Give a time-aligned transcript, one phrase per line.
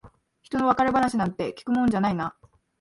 [0.41, 2.35] ひとの別れ話なんて聞くもんじゃないな。